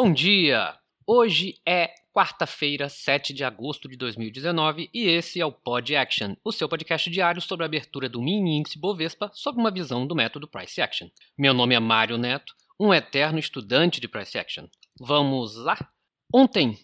[0.00, 0.78] Bom dia!
[1.04, 6.52] Hoje é quarta-feira, 7 de agosto de 2019 e esse é o Pod Action, o
[6.52, 10.46] seu podcast diário sobre a abertura do mini índice Bovespa sob uma visão do método
[10.46, 11.08] Price Action.
[11.36, 14.68] Meu nome é Mário Neto, um eterno estudante de Price Action.
[15.00, 15.76] Vamos lá?
[16.32, 16.78] Ontem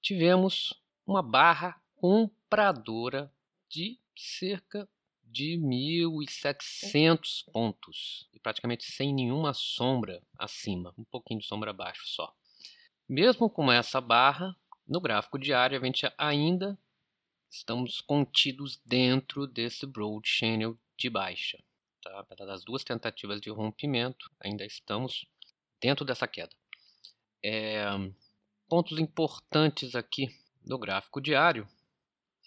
[0.00, 0.72] tivemos
[1.06, 3.30] uma barra compradora
[3.68, 4.88] de cerca
[5.30, 12.34] de 1.700 pontos e praticamente sem nenhuma sombra acima, um pouquinho de sombra abaixo só.
[13.08, 14.56] Mesmo com essa barra,
[14.86, 16.78] no gráfico diário a gente ainda
[17.50, 21.58] estamos contidos dentro desse broad channel de baixa.
[22.02, 22.20] Tá?
[22.20, 25.26] Apesar das duas tentativas de rompimento, ainda estamos
[25.80, 26.54] dentro dessa queda.
[27.42, 27.84] É,
[28.68, 30.28] pontos importantes aqui
[30.66, 31.66] no gráfico diário.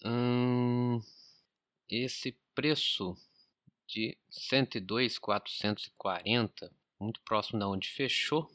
[0.06, 1.00] Hum,
[1.92, 3.16] esse preço
[3.88, 8.50] de 102,440, muito próximo da onde fechou,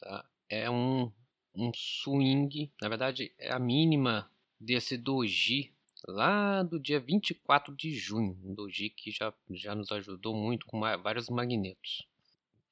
[0.00, 0.28] tá?
[0.48, 1.12] é um
[1.54, 5.72] um swing, na verdade é a mínima desse doji
[6.06, 10.80] lá do dia 24 de junho, um doji que já, já nos ajudou muito com
[10.80, 12.06] vários magnetos.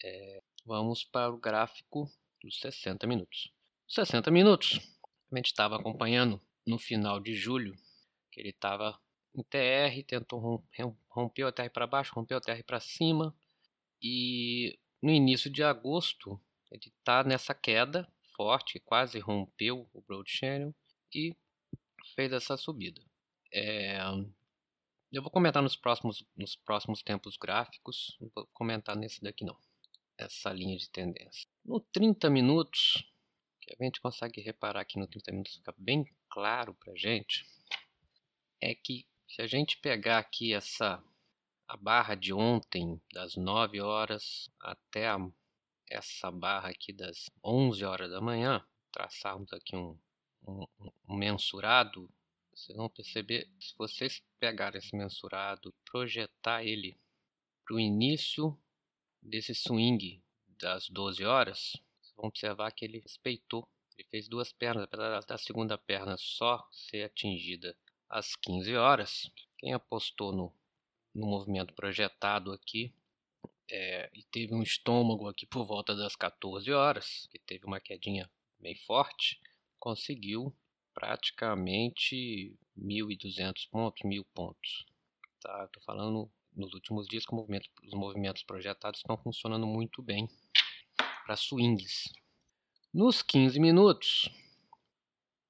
[0.03, 2.11] É, vamos para o gráfico
[2.43, 3.51] dos 60 minutos.
[3.89, 4.81] 60 minutos,
[5.31, 7.75] a gente estava acompanhando no final de julho,
[8.31, 8.99] que ele estava
[9.35, 10.63] em TR, tentou
[11.09, 13.35] romper o TR para baixo, rompeu o TR para cima,
[14.01, 20.75] e no início de agosto ele está nessa queda, forte, quase rompeu o Broad Channel
[21.15, 21.37] e
[22.15, 23.01] fez essa subida.
[23.53, 23.99] É,
[25.13, 29.57] eu vou comentar nos próximos, nos próximos tempos gráficos, não vou comentar nesse daqui não,
[30.17, 31.47] essa linha de tendência.
[31.65, 33.07] No 30 minutos,
[33.61, 37.47] que a gente consegue reparar aqui no 30 minutos, fica bem claro para gente,
[38.61, 41.03] é que se a gente pegar aqui essa
[41.67, 45.17] a barra de ontem, das 9 horas até a
[45.89, 49.99] essa barra aqui das 11 horas da manhã, traçarmos aqui um,
[50.47, 50.67] um,
[51.09, 52.11] um mensurado,
[52.55, 57.01] vocês vão perceber, se vocês pegarem esse mensurado, projetar ele
[57.65, 58.59] para o início
[59.23, 60.23] desse swing
[60.61, 61.73] das 12 horas,
[62.03, 63.67] vocês vão observar que ele respeitou,
[63.97, 67.75] ele fez duas pernas, apesar da segunda perna só ser atingida
[68.13, 69.31] às 15 horas.
[69.57, 70.53] Quem apostou no,
[71.15, 72.93] no movimento projetado aqui
[73.71, 78.31] é, e teve um estômago aqui por volta das 14 horas, que teve uma quedinha
[78.61, 79.41] bem forte,
[79.81, 80.55] conseguiu
[80.93, 84.87] praticamente 1.200 pontos, 1.000 pontos.
[85.41, 85.65] Tá?
[85.65, 90.29] Estou falando nos últimos dias que movimento, os movimentos projetados estão funcionando muito bem
[91.25, 92.13] para swings.
[92.93, 94.29] Nos 15 minutos,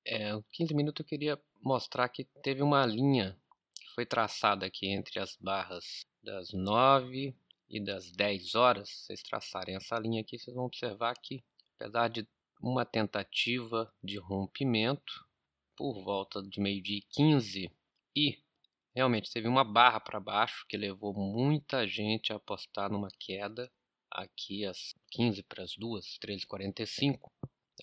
[0.04, 3.38] é, 15 minutos eu queria mostrar que teve uma linha
[3.74, 7.34] que foi traçada aqui entre as barras das 9
[7.68, 11.42] e das 10 horas, vocês traçarem essa linha aqui, vocês vão observar que,
[11.76, 12.26] apesar de
[12.60, 15.26] uma tentativa de rompimento
[15.74, 17.70] por volta de meio-dia 15
[18.14, 18.38] e
[18.94, 23.70] realmente teve uma barra para baixo que levou muita gente a apostar numa queda
[24.10, 27.30] aqui às 15 para as 2, 13h45.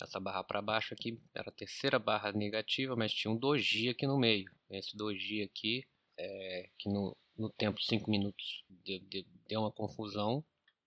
[0.04, 4.06] Essa barra para baixo aqui era a terceira barra negativa, mas tinha um doji aqui
[4.06, 4.50] no meio.
[4.70, 5.84] Esse doji aqui,
[6.18, 10.44] é, que no, no tempo 5 minutos deu, deu, deu, uma confusão.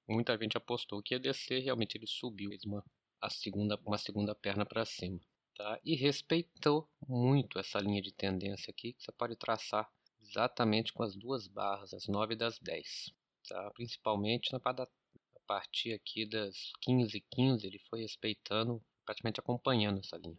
[0.08, 2.84] Muita gente apostou que ia descer, realmente ele subiu, fez uma,
[3.22, 5.20] a segunda, uma segunda perna para cima.
[5.56, 5.80] Tá?
[5.84, 9.90] E respeitou muito essa linha de tendência aqui, que você pode traçar
[10.22, 13.14] exatamente com as duas barras, as 9 e das 10.
[13.48, 13.72] Tá?
[13.72, 20.38] Principalmente na, a partir aqui das 15 15 ele foi respeitando, praticamente acompanhando essa linha.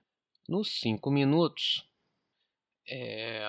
[0.48, 1.88] Nos 5 minutos,
[2.86, 3.42] é,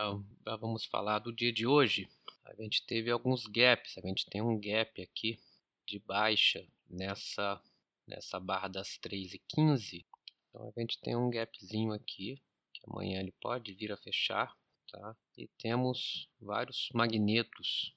[0.59, 2.07] vamos falar do dia de hoje
[2.45, 3.97] a gente teve alguns gaps.
[3.97, 5.39] A gente tem um gap aqui
[5.85, 7.61] de baixa nessa,
[8.07, 10.05] nessa barra das 3 e 15.
[10.49, 14.55] Então a gente tem um gapzinho aqui, que amanhã ele pode vir a fechar.
[14.91, 15.17] Tá?
[15.37, 17.93] E temos vários magnetos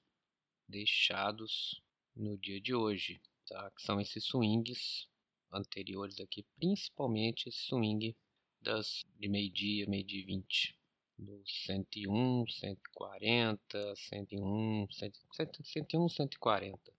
[0.66, 1.80] deixados
[2.16, 3.70] no dia de hoje, tá?
[3.70, 5.06] que são esses swings
[5.52, 8.16] anteriores aqui, principalmente esse swing
[8.60, 10.78] das de meio-dia, meio-dia 20
[11.18, 16.92] do 101, 140, 101, 101, 140.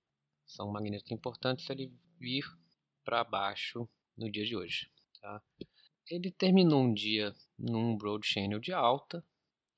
[0.45, 2.43] São magnetos importantes se ele vir
[3.03, 3.87] para baixo
[4.17, 4.91] no dia de hoje.
[5.21, 5.41] Tá?
[6.09, 9.23] Ele terminou um dia num broad channel de alta,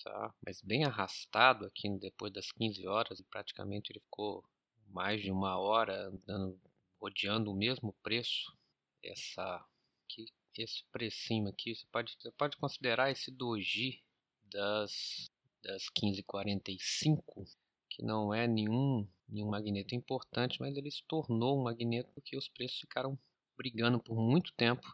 [0.03, 0.33] tá?
[0.45, 4.43] mas bem arrastado aqui depois das 15 horas e praticamente ele ficou
[4.87, 6.59] mais de uma hora andando,
[6.99, 8.57] rodeando o mesmo preço.
[9.03, 9.65] Essa,
[10.05, 10.25] aqui,
[10.57, 14.03] esse precinho aqui, você pode, você pode considerar esse doji
[14.43, 15.29] das,
[15.63, 17.45] das 1545,
[17.89, 22.47] que não é nenhum, nenhum magneto importante, mas ele se tornou um magneto porque os
[22.47, 23.17] preços ficaram
[23.57, 24.87] brigando por muito tempo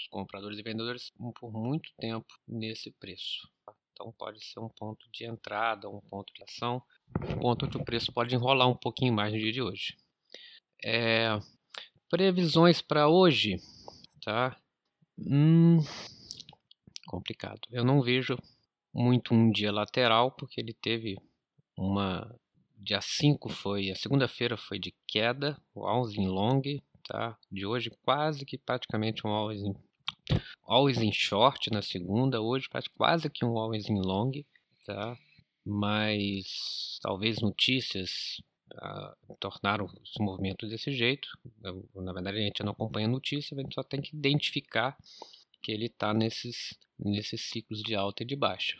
[0.00, 3.50] os compradores e vendedores por muito tempo nesse preço.
[3.92, 6.82] Então pode ser um ponto de entrada, um ponto de ação,
[7.28, 9.96] um ponto que o preço pode enrolar um pouquinho mais no dia de hoje.
[10.82, 11.38] É,
[12.10, 13.56] previsões para hoje,
[14.22, 14.56] tá?
[15.16, 15.78] Hum,
[17.06, 17.60] complicado.
[17.70, 18.36] Eu não vejo
[18.92, 21.16] muito um dia lateral porque ele teve
[21.78, 22.36] uma
[22.76, 26.62] dia 5 foi a segunda-feira foi de queda, o always in long,
[27.06, 27.38] tá?
[27.50, 29.74] De hoje quase que praticamente um always in
[30.64, 34.32] always in short na segunda, hoje quase que um always in long,
[34.84, 35.16] tá?
[35.64, 38.40] Mas talvez notícias
[38.74, 41.28] uh, tornaram os movimentos desse jeito.
[41.94, 44.96] Na verdade, a gente não acompanha a notícia, a gente só tem que identificar
[45.62, 48.76] que ele está nesses, nesses ciclos de alta e de baixa.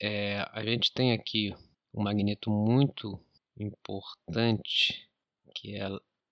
[0.00, 1.54] É, a gente tem aqui
[1.94, 3.20] um magneto muito
[3.58, 5.08] importante,
[5.54, 5.88] que é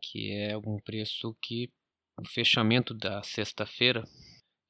[0.01, 1.71] que é um preço que
[2.17, 4.03] o fechamento da sexta-feira,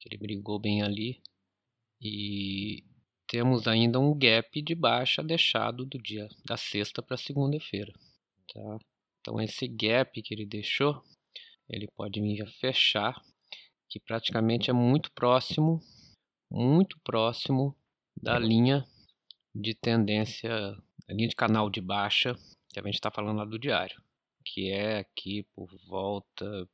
[0.06, 1.20] ele brigou bem ali,
[2.00, 2.84] e
[3.30, 7.92] temos ainda um gap de baixa deixado do dia da sexta para segunda-feira.
[8.52, 8.78] Tá?
[9.20, 11.00] Então esse gap que ele deixou,
[11.68, 13.14] ele pode vir a fechar,
[13.88, 15.80] que praticamente é muito próximo,
[16.50, 17.76] muito próximo
[18.20, 18.84] da linha
[19.54, 20.52] de tendência,
[21.08, 22.34] a linha de canal de baixa
[22.68, 24.02] que a gente está falando lá do diário
[24.44, 26.68] que é aqui por volta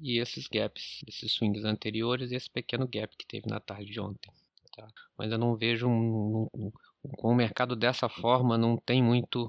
[0.00, 4.00] E esses gaps, esses swings anteriores e esse pequeno gap que teve na tarde de
[4.00, 4.30] ontem.
[4.76, 4.86] Tá?
[5.16, 6.48] Mas eu não vejo um,
[7.16, 9.48] com o mercado dessa forma, não tem muito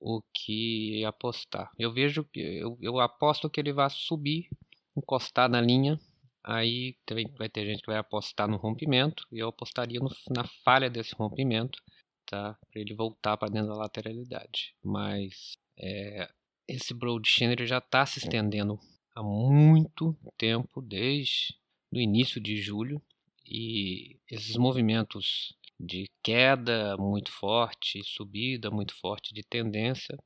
[0.00, 1.70] o que apostar.
[1.78, 4.48] Eu vejo, eu, eu aposto que ele vai subir,
[4.96, 6.00] encostar na linha.
[6.42, 6.96] Aí
[7.36, 11.14] vai ter gente que vai apostar no rompimento e eu apostaria no, na falha desse
[11.14, 11.78] rompimento,
[12.26, 12.56] tá?
[12.70, 14.74] Para ele voltar para dentro da lateralidade.
[14.82, 16.30] Mas é,
[16.66, 18.78] esse broad channel já está se estendendo
[19.14, 21.54] há muito tempo, desde
[21.92, 23.02] o início de julho,
[23.44, 30.16] e esses movimentos de queda muito forte, subida muito forte de tendência,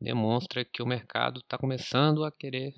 [0.00, 2.74] demonstra que o mercado está começando a querer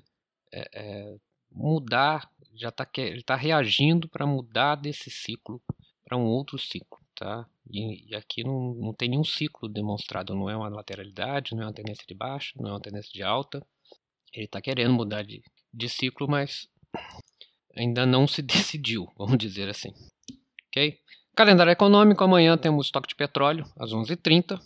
[0.53, 1.15] é, é,
[1.51, 5.61] mudar, já está está reagindo para mudar desse ciclo
[6.03, 7.47] para um outro ciclo, tá?
[7.69, 11.65] E, e, aqui não, não tem nenhum ciclo demonstrado, não é uma lateralidade, não é
[11.67, 13.65] uma tendência de baixa, não é uma tendência de alta.
[14.33, 15.41] Ele está querendo mudar de,
[15.73, 16.67] de ciclo, mas
[17.77, 19.93] ainda não se decidiu, vamos dizer assim.
[20.67, 20.99] Ok?
[21.35, 24.59] Calendário econômico, amanhã temos estoque de petróleo às 11h30.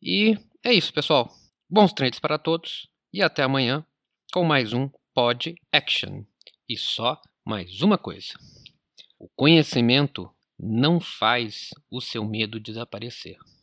[0.00, 1.30] E é isso, pessoal.
[1.68, 3.84] Bons trades para todos e até amanhã
[4.32, 6.24] com mais um Pod Action.
[6.66, 8.32] E só mais uma coisa:
[9.18, 13.36] o conhecimento não faz o seu medo desaparecer.